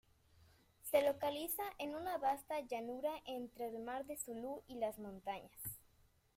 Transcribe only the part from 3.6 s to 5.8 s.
el Mar de Sulu y las montañas.